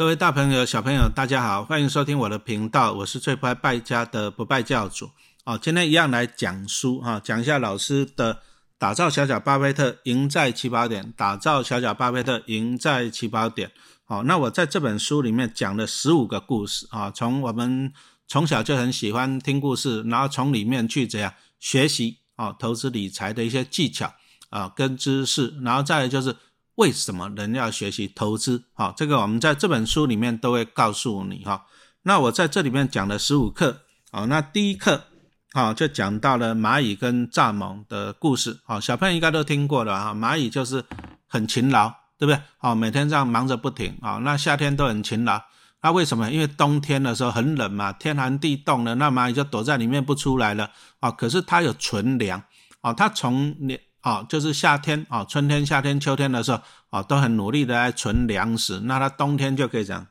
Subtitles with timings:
[0.00, 5.10] 各位大朋友、小朋友，大家好，欢迎收听我的频道，我是最不爱败家的不败教主。
[5.44, 8.38] 哦，今天一样来讲书哈，讲一下老师的
[8.78, 13.70] 打造小小巴菲特，赢在起跑点，打造小小巴菲特，赢在起跑点。
[14.06, 17.92] 好，那我在这本书里面讲了十五个故事啊，从我们
[18.26, 24.10] 从小就很喜欢听故事，然后从里面去怎样学习啊，投资理财的一些技巧
[24.48, 26.34] 啊跟知识，然后再来就是。
[26.80, 28.64] 为什么人要学习投资？
[28.72, 31.66] 好，这个我们在这本书里面都会告诉你哈。
[32.04, 35.04] 那我在这里面讲了十五课，好，那第一课，
[35.52, 40.14] 好就讲到了蚂蚁跟蚱蜢的故事，好，小朋友应该都听过了哈。
[40.14, 40.82] 蚂蚁就是
[41.26, 42.40] 很勤劳，对不对？
[42.56, 45.38] 好，每天这样忙着不停，啊，那夏天都很勤劳，
[45.82, 46.30] 那为什么？
[46.30, 52.42] 因为冬天的时候很冷嘛，天寒地冻的，那蚂蚁就躲在里面不出来了，啊，可是它有存粮，
[52.80, 53.78] 啊，它从年。
[54.02, 58.80] 啊，就是夏天啊，春天、夏天、秋天的时候啊，都很努力的来存粮食。
[58.80, 60.06] 那它冬天就可以讲，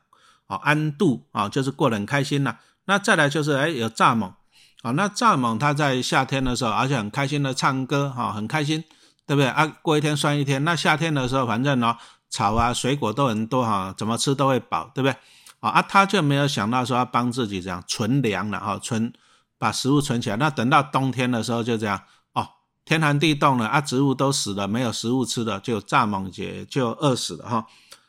[0.46, 2.58] 啊，安度啊，就是过得很开心了。
[2.84, 4.34] 那再来就是，哎，有蚱蜢
[4.82, 8.84] 啊，那蚱蜢它在夏天的时候，而且很开心的唱歌，哈，很开心，
[9.26, 9.66] 对不对啊？
[9.82, 10.62] 过一天算一天。
[10.64, 11.96] 那夏天的时候，反正呢，
[12.28, 15.16] 草啊、水果都很多哈，怎么吃都会饱，对不对？
[15.58, 19.12] 啊啊，他就没有想到说要帮自己这样存粮了，哈，存
[19.58, 20.36] 把食物存起来。
[20.36, 22.00] 那等到冬天的时候就这样。
[22.90, 27.64] 天寒地冻了啊，植物都死了，没有食物吃了，就蚱蜢节就饿死了哈。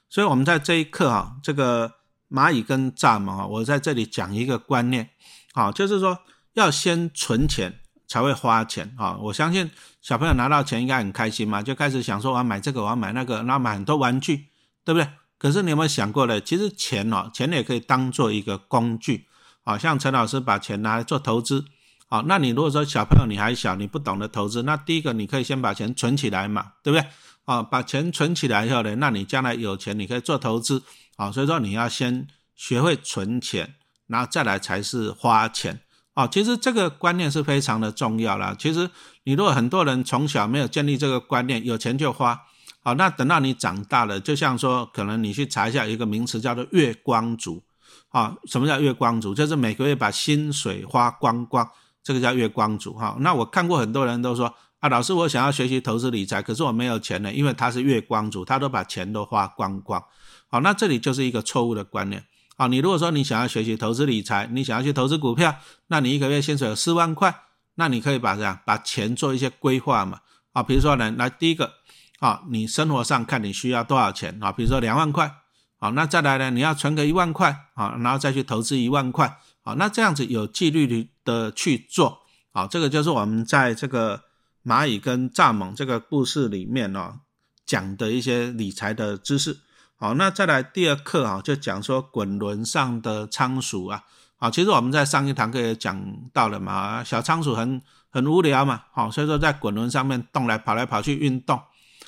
[0.09, 1.93] 所以，我们在这一刻哈，这个
[2.31, 5.11] 蚂蚁跟蚱蜢啊，我在这里讲一个观念，
[5.53, 6.17] 好，就是说
[6.53, 9.15] 要先存钱才会花钱啊。
[9.21, 9.69] 我相信
[10.01, 14.47] 小朋友拿到钱应该很开心嘛，就开始想说我要买这个，我要买那个，那买很多玩具，
[14.83, 15.07] 对不对？
[15.37, 16.41] 可是你有没有想过呢？
[16.41, 19.27] 其实钱哦，钱也可以当做一个工具，
[19.63, 21.65] 好像陈老师把钱拿来做投资。
[22.11, 27.07] 好，那你如果说小朋友你还小，你不懂得投资，那第一个你可以先把钱存起来嘛，对不对？
[27.45, 30.83] 啊，把钱存起来以后呢，那你将来有钱你可以做投资，
[31.15, 33.75] 啊，所以说你要先学会存钱，
[34.07, 35.79] 然后再来才是花钱，
[36.13, 38.53] 啊，其实这个观念是非常的重要啦。
[38.59, 38.89] 其实
[39.23, 42.37] 你如果很多人从小没有建立这个观念，有钱就花，
[42.83, 47.63] 好，那等到你长大了，就像说可能你去查一下一个名词叫做月光族，
[48.09, 49.33] 啊，什么叫月光族？
[49.33, 51.71] 就是每个月把薪水花光光。
[52.03, 60.03] 这个叫月光族哈，那我看过很多人都说啊，老师我想要学习投资理财，可是我没有钱呢，因为他是月光族，他都把钱都花光光。
[60.47, 62.25] 好，那这里就是一个错误的观念。
[62.57, 65.55] 好，你如果说你想要学习投资理财，你想要去投资股票，
[65.87, 67.43] 那你一个月薪水有四万块，
[67.75, 70.19] 那你可以把这样把钱做一些规划嘛。
[70.53, 71.71] 啊，比如说呢，来第一个
[72.19, 74.51] 啊，你生活上看你需要多少钱啊？
[74.51, 75.31] 比如说两万块，
[75.79, 79.37] 好，那再来呢，你要存个一万块，啊，然后再去投资一万块。
[79.63, 84.23] 好，那这样子有纪律的去做，好，这个就是我们在这个
[84.65, 87.19] 蚂蚁跟蚱蜢这个故事里面哦
[87.63, 89.59] 讲的一些理财的知识。
[89.97, 94.03] 好，那再来第二课啊，就讲说滚轮上的仓鼠啊。
[94.35, 97.79] 好，其实我们在上一堂课也讲到了嘛，小仓鼠很
[98.09, 101.61] 很无聊嘛，好，所以说在滚轮上面动来跑来跑去运动，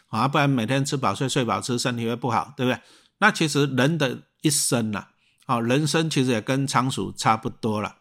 [0.07, 2.81] 啊，不然每天吃饱睡睡饱吃，身体会不好，对不对？
[3.19, 4.97] 那其实人的一生呐。
[4.97, 5.09] 啊，
[5.59, 7.95] 人生其实也跟仓鼠差不多了，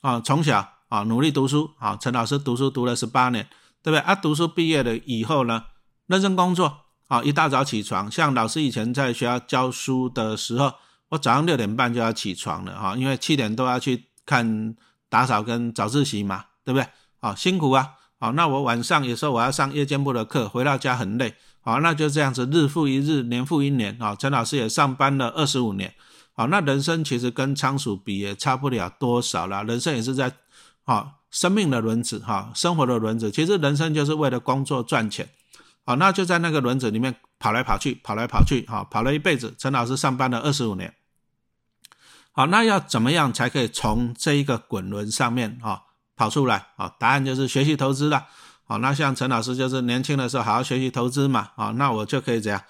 [0.00, 3.46] 啊，从小啊努力读书，啊，陈老师读书读了十八年，
[3.82, 3.98] 对不对？
[3.98, 5.64] 啊，读书毕业了以后呢，
[6.06, 10.72] 认真工作，啊，一大早起床，像老师以前在学校教书的时候，
[11.10, 14.74] 我早上六点半就要起床了，哈，因为七点都要去看
[15.08, 16.88] 打扫跟早自习嘛，对不对？
[17.20, 25.94] 啊，辛苦啊，啊，那我晚上有时候我要上夜间部的课，回到家很累，好，那就这样子日复一日，年复一年，啊，陈老师也上班了二十五年。
[26.38, 29.64] 好，那人生其实跟仓鼠比也差不了多少了。
[29.64, 30.30] 人生也是在，
[30.84, 33.30] 啊，生命的轮子，哈，生活的轮子。
[33.30, 35.26] 其实人生就是为了工作赚钱，
[35.86, 39.54] 好，那就在那个轮子里面跑来跑去，跑来跑去，哈，跑了一辈子。
[39.56, 40.94] 陈老师上班了二十五年，
[42.32, 45.84] 好，那要怎么样才可以从这一个滚轮上面，哈，
[46.16, 46.66] 跑出来？
[46.76, 48.26] 好，答案就是学习投资了。
[48.64, 52.62] 好，那像陈老师就是年轻的时候好好学习投资嘛，好，那我就可以怎样，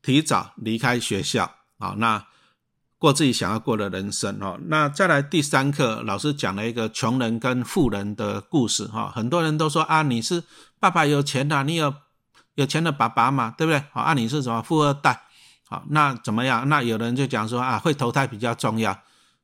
[0.00, 2.24] 提早离开学校，好，那。
[2.98, 4.58] 过自己想要过的人生哦。
[4.66, 9.12] 那再来第三课，老师讲了一个穷人跟富人的故事哈。
[9.14, 10.42] 很多人都说啊，你是
[10.80, 11.94] 爸爸有钱的，你有
[12.56, 13.82] 有钱的爸爸嘛，对不对？
[13.92, 15.22] 好，啊，你是什么富二代？
[15.68, 16.68] 好，那怎么样？
[16.68, 18.98] 那有人就讲说啊，会投胎比较重要。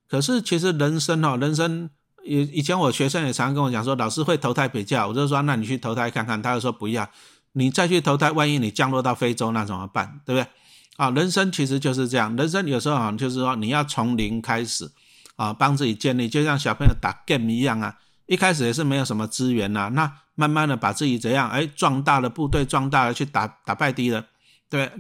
[0.09, 1.89] 可是其实人生哦，人生
[2.25, 6.43] 以以前我学生也常跟我讲说，老师会投胎比较，我就说那你去投胎看看。
[6.43, 7.09] 他就说不要，
[7.53, 10.21] 你再去投胎，万一你降落到非洲那怎么办？
[10.25, 10.51] 对不对？
[10.97, 14.91] 啊，人生其实就是这样，人生有时候好像就是说你要从零开始，
[15.37, 24.25] 啊，帮自己建立，就像小朋友打 game 一样啊，一开始也是没有什么资源呐，那慢慢的把自己怎样，哎，壮大了部队，壮大了去打打败敌人，
[24.71, 24.91] 对？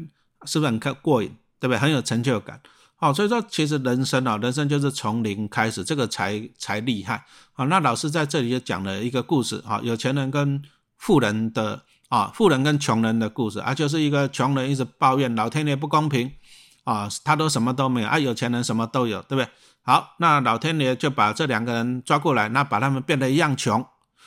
[0.47, 1.79] 是不是很过过瘾，对不对？
[1.79, 2.61] 很有成就感。
[2.97, 7.25] 好，所以说其实人生啊，人生就是从零开始，这个才才厉害。
[7.55, 10.63] 好，那老师在这里就讲了一个故事啊，有钱人跟
[10.99, 11.83] 富人的
[12.15, 16.31] 啊，富人跟穷人的故事啊，就是一个穷人一直抱怨老天爷不公平
[16.85, 19.49] 啊，他都什么都没有啊，有钱人什么都有，对不对？
[19.83, 23.85] 好，那老天爷就把这两个人抓过来，那把他们变得一样穷，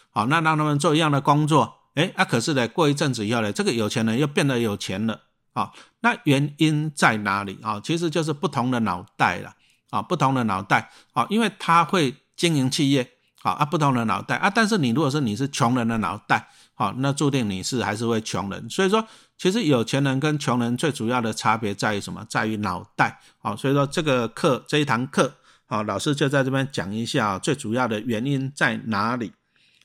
[0.10, 5.22] 好，那让他们做一样的工作，哎，啊，可是呢，过一阵子以后呢，这个有钱人又变得有钱了。
[5.54, 7.80] 啊，那原因在哪里啊？
[7.83, 9.54] 其实就是不同的脑袋了
[9.90, 13.10] 啊，不同的脑袋啊，因为他会经营企业
[13.42, 14.51] 啊，啊，不同的脑袋啊。
[14.54, 16.48] 但是你如果说你是穷人的脑袋，
[16.80, 18.70] 好，那注定你是还是会穷人。
[18.70, 19.04] 所以说，
[19.36, 22.24] 其实有钱人跟穷人最主要的差别在于什么？
[22.30, 23.20] 在于脑袋。
[23.40, 25.34] 好，所以说这个课这一堂课，
[25.66, 29.34] 好，老师就在这边讲一下最主要的原因在哪里。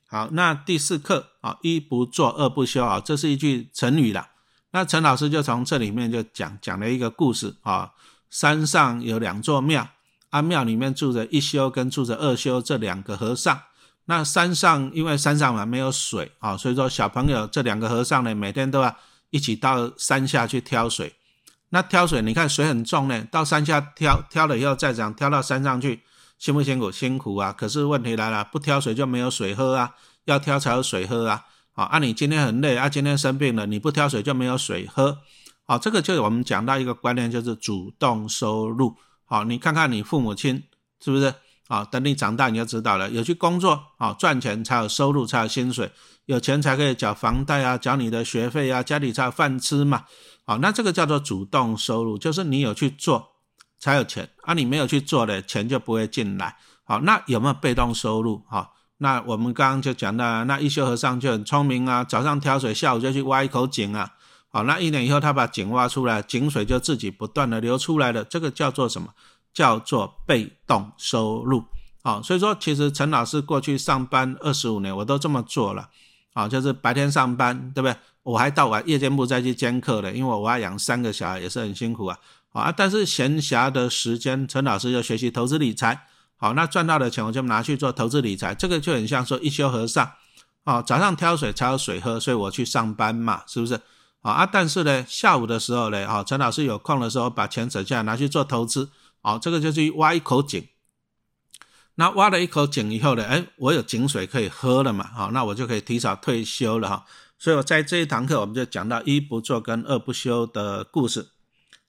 [0.06, 4.28] 好，那第四课啊，一不做二不休啊，这是一句成语了。
[4.72, 7.92] 那陈老师就从这里面就讲讲了一个故事啊，
[8.28, 9.88] 山上有两座庙，
[10.28, 13.58] 啊庙里面住着一休跟住着二休这两个和尚。
[14.06, 18.96] 那山上因为山上嘛没有水啊，所以说小朋友这两个和尚呢，每天都要
[19.30, 21.14] 一起到山下去挑水。
[21.70, 26.02] 那挑水，你看水很重呢，到山下挑挑了以后再讲挑到山上去，
[26.36, 26.90] 辛不辛苦？
[26.90, 27.50] 辛苦啊！
[27.50, 29.94] 可是问题来了，不挑水就没有水喝啊，
[30.24, 31.44] 要挑才有水喝啊。
[31.72, 35.16] 好，啊，你今天很累，啊，今天生病了，你不挑水就没有水喝。
[35.64, 38.96] 好，这个就是我们讲到一个观念，就是主动收入。
[39.24, 40.64] 好，你看看你父母亲
[41.02, 41.32] 是不是？
[41.72, 45.90] 啊，等你长大你就知道了，有去工作，啊，赚钱才有收入，才有薪水，
[46.26, 50.04] 有钱才可以缴房贷啊，缴你的学费啊，家里才有饭吃嘛。
[50.44, 53.26] 好，那这个叫做主动收入，就是你有去做
[53.78, 56.54] 才有钱，啊，你没有去做的钱就不会进来。
[56.84, 58.42] 好，那有没有被动收入？
[58.50, 58.72] 哈。
[58.98, 64.10] 那我们刚刚就讲到，那一休和尚就很聪明啊，早上挑水，下午就去挖一口井啊。
[64.50, 69.08] 好，那一年以后他把井挖出来，井水就自己不断的流出来了，这个叫做什么？
[69.52, 71.64] 叫做被动收入。
[72.02, 75.88] 好，所以说其实陈老师过去上班二十五年，我都这么做了。
[76.34, 77.96] 好，就是白天上班，对不对？
[78.22, 82.18] 我还到晚夜间部再去兼课的，因为我要养三个小孩，也是很辛苦啊。
[82.52, 86.06] 啊，但是闲暇的时间，陈老师就学习投资理财。
[86.36, 90.10] 好，那赚到的钱我就拿去做投资理财，这个就很像说一休和尚，
[90.64, 93.80] 啊，早上挑水才有水喝，所以我去上班嘛，是不是？
[94.22, 98.88] 啊，但是呢，下午的时候呢，啊，陈老师有空的时候把钱省下来拿去做投资，
[99.22, 100.68] 好，这个就是挖一口井。
[101.94, 107.06] 那挖了一口井以后呢，哎，我有井水可以喝了嘛，好，那我就可以提早退休了哈。
[107.38, 111.28] 所以我在这一堂课我们就讲到一不做跟二不休的故事。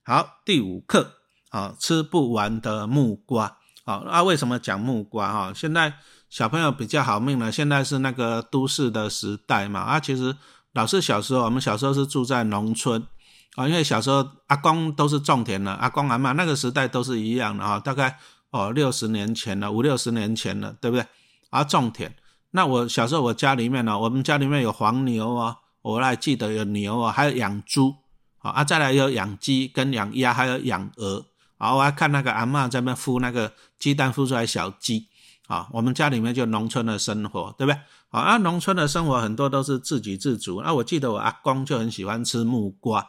[0.03, 1.13] 好，第五课，
[1.50, 3.57] 啊，吃不完的木瓜。
[3.85, 5.53] 好，那为什么讲木瓜哈？
[5.56, 5.94] 现在
[6.30, 9.80] 小朋友比较好命了，现在是那个都市的时代嘛。
[9.80, 10.35] 啊，其实
[10.74, 13.07] 老师小时候，我们小时候是住在农村
[13.56, 17.80] 啊，因为小时候阿公都是种田的，阿公阿妈那个时代都是一样的哈。
[17.80, 18.18] 大概
[18.50, 21.06] 哦六十年前了，五六十年前了，对不对？
[21.50, 22.16] 啊，种田。
[22.52, 27.96] 那我小时候我家里面呢，我们家里面有黄牛啊，我还记得有牛啊，还有养猪
[28.40, 31.26] 啊，再来有养鸡跟养鸭，还有养鹅。
[31.58, 35.08] 好，我还看那个阿嬷在那孵那个鸡蛋，孵出来小鸡。
[35.48, 37.80] 啊，我们家里面就农村的生活，对不对？
[38.10, 40.62] 啊，啊，农村的生活很多都是自给自足。
[40.62, 43.06] 那我记得我阿公就很喜欢吃木瓜，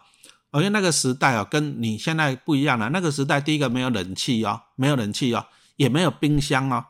[0.58, 2.88] 因为那个时代啊，跟你现在不一样了。
[2.90, 6.84] 那个时代，第一个没有冷气哦，没有冷气哦，也没有冰箱哦。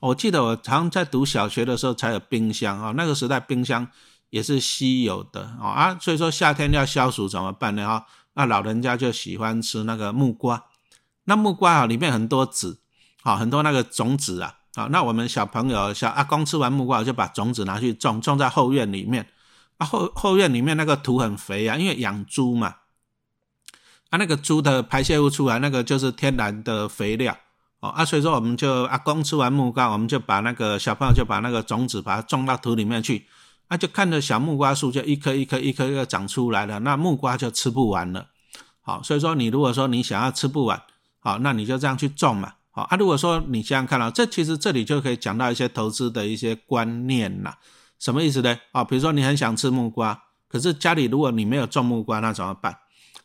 [0.00, 3.86] 我记得我常在读小学的时候才有冰箱啊，那个时代冰箱
[4.30, 5.68] 也是稀有的啊。
[5.68, 7.84] 啊，所以说夏天要消暑怎么办呢？
[7.86, 10.64] 哈，那老人家就喜欢吃那个木瓜。
[11.24, 12.78] 那木瓜啊，里面很多籽，
[13.22, 19.26] 好很多那个种子啊，啊，那我们小朋友小阿公吃完木瓜，就把种子拿去种，种在后院里面，
[19.78, 22.76] 啊后后院里面那个土很肥啊，因为养猪嘛，
[24.10, 27.36] 啊那个猪的排泄物出来，那个就是天然的肥料，
[27.80, 33.26] 哦啊，所以说我们就阿公吃完木瓜，我们就把那个小朋友就把那个种子把它种到土里面去，
[33.68, 38.26] 啊就看着小木瓜树就一颗一颗一颗一颗长出来了，那木瓜就吃不完了，
[38.80, 40.82] 好，所以说你如果说你想要吃不完。
[41.20, 42.52] 好，那你就这样去种嘛。
[42.70, 47.58] 好啊，如果说你这样看啊，这其实这里就可以讲到一些投资的一些观念啦。
[47.98, 48.56] 什么意思呢？
[48.70, 52.78] 啊，比如说你很想吃木瓜，可是家里如果你没有种木瓜，那怎么办？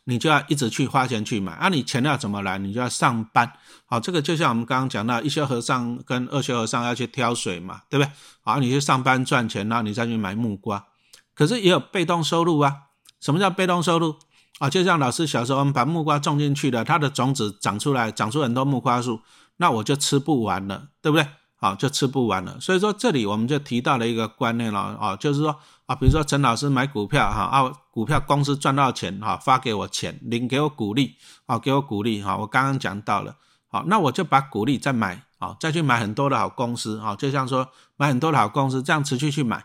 [0.04, 1.52] 你就要一直去花钱去买。
[1.52, 2.58] 啊，你钱要怎么来？
[2.58, 3.52] 你就要上班。
[3.86, 8.12] 好，这个就像我们刚刚讲到，一休和尚跟二休和尚要去挑水嘛，对不对？
[8.42, 10.84] 好，你去上班赚钱，然后你再去买木瓜。
[11.34, 12.74] 可是也有被动收入啊。
[13.20, 14.16] 什么叫被动收入？
[14.58, 19.20] 啊，就像老师小时候，我们把木瓜种进去了，它的种子长出来，长出很多木瓜树，
[19.56, 21.26] 那我就吃不完了，对不对？
[21.56, 22.60] 好，就吃不完了。
[22.60, 33.36] 所以说这里我们就提到了一个观念了，啊，就是说啊，比如说陈老师买股票哈啊，股票公司赚到钱哈，发给我钱，领给我股利啊，给我股利哈，我刚刚讲到了，
[33.68, 39.62] 好，那我就把股利再买啊，再去买很多的好公司啊，就像说买很多的好公司，这样持续去买，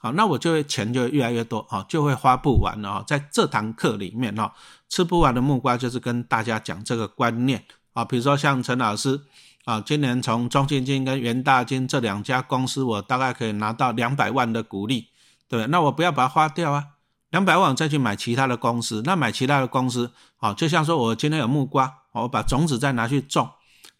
[0.00, 4.52] 好，那我就会钱就越来越多啊，就会花不完啊，在这堂课里面哈，
[4.88, 9.20] 吃不完的木瓜就是跟大家讲这个观念啊，比如说像陈老师。
[9.66, 15.08] 啊，今年从中信金跟元大金这两家公司，我大概可以拿到两百万的股利，
[15.50, 15.66] 对不对？
[15.66, 16.86] 那我不要把它花掉啊，
[17.30, 23.50] 两百万再去买其他的公司，那买其他的公司，啊，就像说我今天有木瓜，我把种子再拿去种，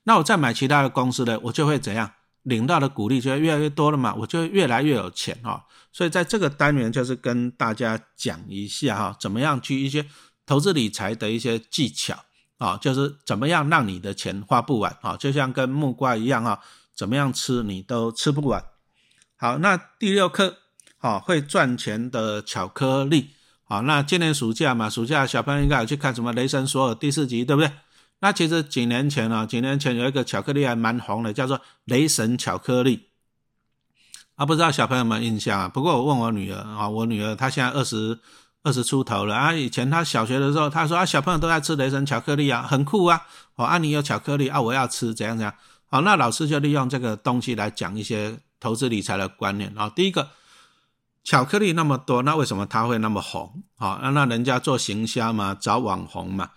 [0.04, 2.12] 那我再买其他的公司呢，我就会怎样？
[2.44, 5.66] 领到的股利就会越来越多了嘛，我就会越来越有钱哈。
[5.92, 10.06] 所以在这个单元就是跟大家讲一下哈，怎么样去一些
[10.46, 12.16] 投资理财的一些技巧。
[12.56, 15.16] 啊，就是怎么样让你的钱花不完啊？
[15.16, 16.60] 就像跟木瓜一样啊，
[16.94, 18.62] 怎么样吃你都吃不完。
[19.38, 20.58] 好，那第六课，
[21.00, 23.30] 啊，会赚钱的巧克力。
[23.64, 27.70] 好，那今年暑假嘛，暑假小朋友应该有去看什么《雷神索尔》第四集，对不对？
[28.20, 33.08] 那其实几年前啊，几年前有一个巧克力还蛮红的，叫做雷神巧克力。
[34.36, 35.68] 啊，不知道小朋友们印象啊？
[35.68, 38.20] 不过我问我女儿啊，我女儿她现在二十。
[38.62, 39.54] 二十出头了啊！
[39.54, 43.22] 以前她小学的时候，她说啊，小朋友都在吃雷神巧克力啊，很酷啊！
[43.54, 45.54] 哦，啊，你有巧克力啊，我要吃，怎样怎样？
[45.86, 49.88] 好，那老师就利用这个东西来讲一些投资理财的观念啊。
[49.88, 50.28] 第一个，
[51.22, 53.62] 巧克力那么多，那为什么它会那么红？
[53.76, 56.50] 啊，那那人家做行销嘛，找网红嘛，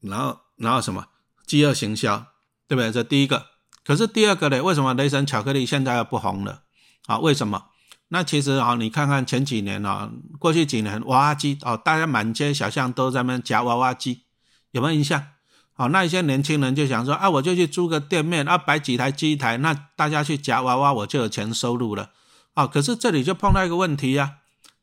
[0.00, 1.06] 然后然后什么
[1.46, 2.26] 饥饿行销，
[2.66, 2.90] 对不对？
[2.90, 3.46] 这第一个。
[3.84, 4.62] 可是第二个呢？
[4.62, 6.62] 为什么雷神巧克力现在又不红了？
[7.06, 7.66] 啊，为什么？
[8.08, 14.24] 那其实啊，你看看前几年啊，过去几年娃娃机哦，大家满街小巷都在那夹娃娃机，
[14.72, 15.28] 有没有印象？
[15.72, 22.10] 好，那一些年轻人就想说啊，我就去租个店面啊，摆几台机台，那大家去夹娃娃，我就有钱收入了
[22.58, 22.66] 啊。
[22.66, 24.38] 可是这里就碰到一个问题呀，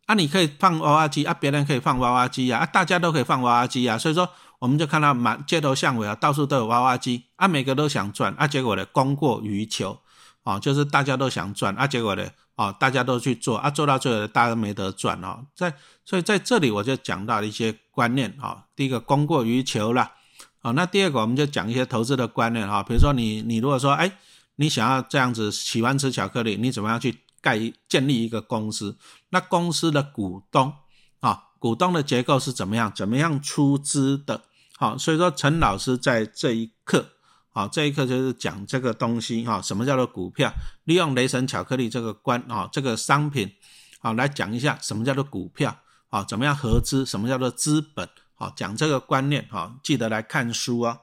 [0.06, 4.30] 啊，你可以放娃娃机啊，别人可以放娃娃机呀，啊，大家都可以放娃娃机呀，所以说
[4.60, 10.00] 我们就看到满街头巷尾啊，到处都有娃娃机啊，每个都想赚啊，结果呢，供过于求
[10.44, 12.26] 啊，就是大家都想赚啊，结果呢？
[12.56, 15.46] 啊，大家都去做啊，做到最后大家没得赚哦。
[15.54, 15.74] 在
[16.06, 18.64] 所以在这里我就讲到一些观念啊。
[18.78, 20.14] 第一个供过于求了
[20.62, 20.72] 啊。
[20.72, 22.82] 那第二个我们就讲一些投资的观念哈。
[22.82, 24.10] 比如说你你如果说哎，
[24.56, 28.98] 你想要这样子喜欢吃巧克力，你怎么样去盖建立一个公司？
[29.30, 30.74] 那公司的股东
[31.20, 32.92] 啊，股东的结构是怎么样？
[32.92, 34.42] 怎么样出资的？
[34.76, 37.12] 好，所以说陈老师在这一课。
[37.52, 40.52] 好，这一课就是讲这个东西哈，什么叫做股票？
[40.86, 43.54] 利用雷神巧克力这个关啊，这个商品
[44.00, 45.78] 啊，来讲一下什么叫做股票
[46.10, 47.06] 啊，怎么样合资？
[47.06, 48.10] 什么叫做资本？
[48.34, 51.02] 好，讲这个观念哈，记得来看书啊。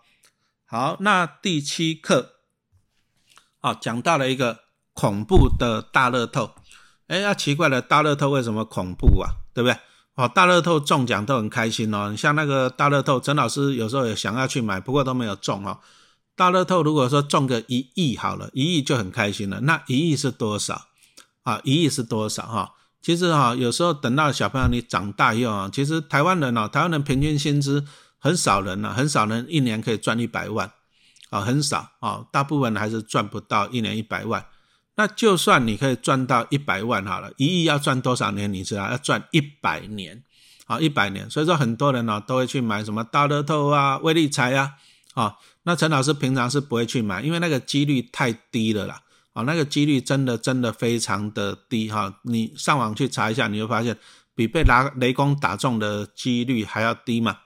[0.66, 2.34] 好，那第七课
[3.60, 4.61] 啊，讲到了一个
[4.92, 6.50] 恐怖的大乐透。
[7.08, 9.30] 哎呀，奇怪了，大乐透为什么恐怖啊？
[9.52, 9.76] 对不对？
[10.14, 12.10] 哦，大乐透中奖都很开心哦。
[12.10, 15.78] 你像那个大乐透，陈老师有时候也想要去买，不过都没有中哦。
[16.36, 19.60] 大乐透如果说中个一亿好了，一亿就很开心了。
[19.60, 20.88] 那一亿是多少
[21.42, 21.60] 啊？
[21.64, 22.72] 一亿是多少哈？
[23.00, 27.84] 其实哈，有时候等到小朋友你长大以后啊，其实台湾人哦，台湾人平均薪资
[28.18, 30.70] 很少人呢，很少人一年可以赚一百万
[31.30, 34.44] 啊，很少啊，大部分还是赚不到一年一百万。
[35.02, 38.52] 那就算你可以赚到一百万好了，一亿要赚多少年？
[38.52, 40.22] 你知道要赚一百年
[40.66, 41.28] 啊，一百年。
[41.28, 44.74] 所以说很多人呢都会去买什么大乐透啊、威力财啊，
[45.14, 45.34] 啊。
[45.64, 49.00] 那陈老师平常是不会去买，因为那个几率太低了啦，
[49.32, 52.20] 啊，那个几率真的真的非常的低哈。
[52.22, 53.98] 你上网去查一下，你会发现
[54.36, 57.38] 比被拿雷公打中的几率还要低嘛。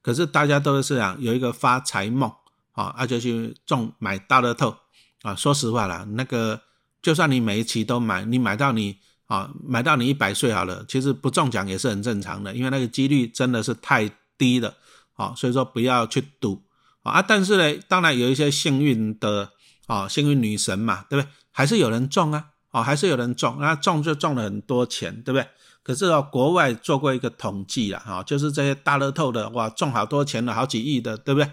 [0.00, 2.32] 可是大家都是这样，有一个发财梦
[2.72, 4.74] 啊，那就去中买大乐透
[5.20, 5.34] 啊。
[5.34, 6.62] 说实话啦，那个
[7.02, 14.74] 就算你每一期都买，你买到你啊，买到你一百岁好了，其实不中奖也是很正常的，因为那个几率真的是太低了
[15.14, 15.34] 啊。
[15.36, 16.62] 所以说不要去赌。
[17.02, 19.50] 啊，但是呢，当然有一些幸运的
[19.88, 21.28] 啊，幸运女神嘛，对不对？
[21.50, 25.48] 还是有人中啊，哦，还是有人中，那中就中了很多钱，对不对？
[25.82, 31.50] 可是哦，国外做过一个统计了，哈，就是这些大乐透的，哇，中好多钱了，好几亿的，对不对？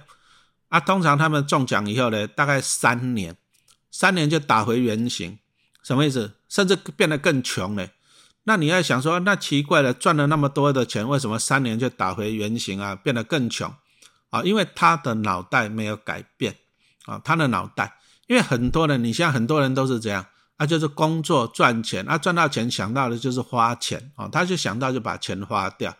[0.68, 3.36] 啊，通常他们中奖以后呢，大概三年，
[3.92, 5.40] 三年就打回原形，
[5.84, 6.34] 什么意思？
[6.48, 7.88] 甚至变得更穷呢？
[8.44, 13.74] 那你要想说，那奇怪了，赚了那么多的钱，为什么三年就打回原形啊，变得更穷？
[14.30, 16.56] 啊，因为他的脑袋没有改变。
[17.06, 20.26] 啊，他的脑袋，因为很多人，你像很多人都是这样。
[20.58, 22.08] 啊，就是工作赚钱。
[22.08, 24.12] 啊，赚到钱想到的就是花钱。
[24.16, 25.96] 啊，他就想到就把钱花掉，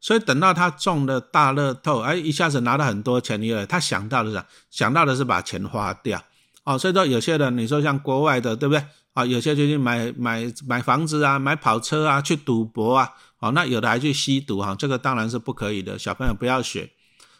[0.00, 6.22] 所以等到他中了大乐透，哎，一下子拿了很多钱以后，他想到的是想到的是把钱花掉。
[6.64, 16.90] 哦，所以说有些人你说像国外的对不对啊，有些就去买买买房子啊，买跑车啊，去赌博啊，哦，那有的还去吸毒哈，这个当然是不可以的，小朋友不要学。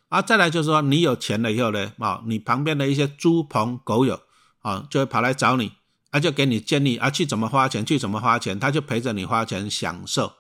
[0.09, 4.21] 啊，再来就是说，你有钱了以后呢，啊，你旁边的一些猪朋狗友
[4.61, 5.73] 啊，就会跑来找你，
[6.11, 10.31] 啊，就给你建议啊，去怎么花钱，去怎么花钱，他就陪着你花钱享受。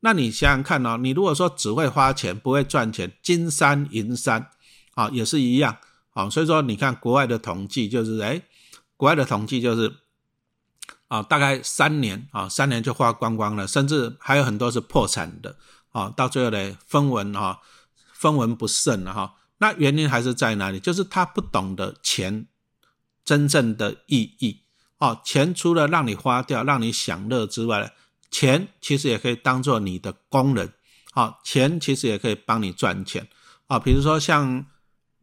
[0.00, 4.50] 那你想想看哦，你如果说只会花钱不会赚钱，金山银山
[4.94, 5.78] 啊，也是一样
[6.16, 6.28] 啊。
[6.28, 8.42] 所以说，你看国外的统计就是，哎，
[8.96, 9.94] 国外的统计就是
[11.06, 15.56] 啊，大概三年啊，三年就花光光了，甚至还有很多是破产的
[15.92, 17.60] 啊，到最后呢，分文啊。
[18.18, 20.80] 分文不剩了哈，那原因还是在哪里？
[20.80, 22.46] 就是他不懂得钱
[23.26, 24.62] 真正的意义
[24.96, 25.20] 哦。
[25.22, 27.92] 钱除了让你花掉、让你享乐之外，
[28.30, 30.72] 钱其实也可以当做你的工人
[31.12, 31.36] 啊。
[31.44, 33.28] 钱其实也可以帮你赚钱
[33.66, 33.78] 啊。
[33.78, 34.64] 比如说像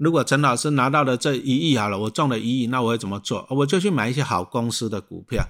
[0.03, 3.47] 如果陈老师拿到了这一亿好了，我中了一亿，那我会怎么做？
[3.49, 5.47] 我就去买一些好公司的股票，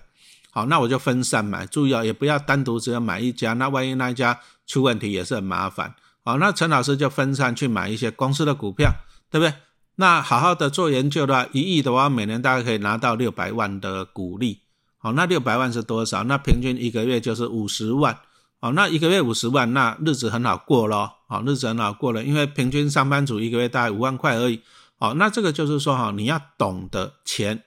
[0.51, 5.95] 好，那我就分散买，注意啊，也不要单独只有买一家，那万一那一家出问题也是很麻烦。
[6.23, 8.91] 好，那陈老师就分散去买一些公司的股票，
[9.31, 9.53] 对不对？
[9.95, 14.59] 那好好的做研究的话，一亿的话，每年大概可以拿到六百万的股利。
[14.97, 16.23] 好，那六百万是多少？
[16.23, 18.17] 那平均一个月就是五十万。
[18.63, 21.15] 好，那一个月五十万，那日子很好过咯。
[21.27, 24.61] 好，日子很好过了，因为平均上班族一个月大概五万块而已。
[24.97, 27.61] 好，那这个就是说哈，你要懂得钱，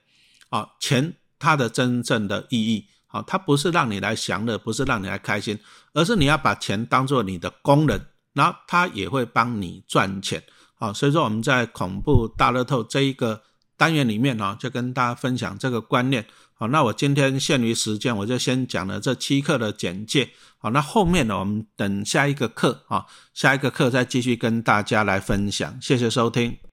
[0.49, 5.59] 啊，钱它的真正的意义，好，它不是让你来享乐，不是让你来开心，
[5.93, 8.00] 而是你要把钱当做你的工人。
[8.33, 10.43] 然后他也会帮你赚钱，
[10.76, 13.43] 好，所以说我们在恐怖大乐透这一个
[13.76, 16.26] 单元里面呢，就跟大家分享这个观念，
[16.59, 26.67] 好，那我今天限于时间，我就先讲了这七课的简介，好，那后面呢，我们等下一个课啊，下一个课再继续跟大家来分享，谢谢收听。